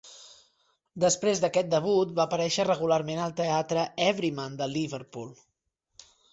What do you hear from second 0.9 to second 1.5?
Després